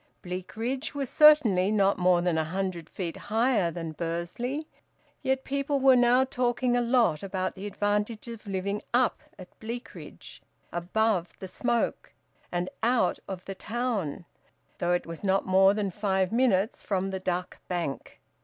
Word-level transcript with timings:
Bleakridge 0.23 0.95
was 0.95 1.11
certainly 1.11 1.69
not 1.69 1.99
more 1.99 2.23
than 2.23 2.35
a 2.35 2.43
hundred 2.43 2.89
feet 2.89 3.15
higher 3.17 3.69
than 3.69 3.91
Bursley; 3.91 4.67
yet 5.21 5.43
people 5.43 5.79
were 5.79 5.95
now 5.95 6.23
talking 6.23 6.75
a 6.75 6.81
lot 6.81 7.21
about 7.21 7.53
the 7.53 7.67
advantages 7.67 8.33
of 8.39 8.47
living 8.47 8.81
`up' 8.95 9.21
at 9.37 9.59
Bleakridge, 9.59 10.41
`above' 10.73 11.37
the 11.37 11.47
smoke, 11.47 12.13
and 12.51 12.67
`out' 12.81 13.19
of 13.27 13.45
the 13.45 13.53
town, 13.53 14.25
though 14.79 14.93
it 14.93 15.05
was 15.05 15.23
not 15.23 15.45
more 15.45 15.75
than 15.75 15.91
five 15.91 16.31
minutes 16.31 16.81
from 16.81 17.11
the 17.11 17.19
Duck 17.19 17.59
Bank. 17.67 18.19